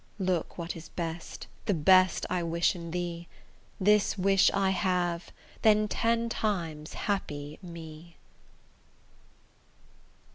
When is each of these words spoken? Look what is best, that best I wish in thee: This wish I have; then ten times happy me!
Look 0.17 0.57
what 0.57 0.75
is 0.75 0.89
best, 0.89 1.45
that 1.67 1.85
best 1.85 2.25
I 2.27 2.41
wish 2.41 2.73
in 2.75 2.89
thee: 2.89 3.27
This 3.79 4.17
wish 4.17 4.49
I 4.51 4.71
have; 4.71 5.31
then 5.61 5.87
ten 5.87 6.27
times 6.27 6.93
happy 6.95 7.59
me! 7.61 8.15